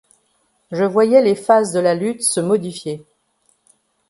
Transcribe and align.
Je 0.71 0.83
voyais 0.83 1.21
les 1.21 1.35
phases 1.35 1.73
de 1.73 1.79
la 1.79 1.93
lutte 1.93 2.23
se 2.23 2.39
modifier. 2.41 3.05